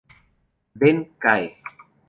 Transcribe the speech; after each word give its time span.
Ben 0.81 0.97
cae. 1.21 1.45